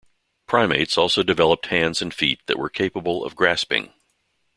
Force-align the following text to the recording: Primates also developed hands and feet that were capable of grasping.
Primates 0.47 0.97
also 0.97 1.21
developed 1.21 1.67
hands 1.67 2.01
and 2.01 2.11
feet 2.11 2.39
that 2.47 2.57
were 2.57 2.71
capable 2.71 3.23
of 3.23 3.35
grasping. 3.35 3.93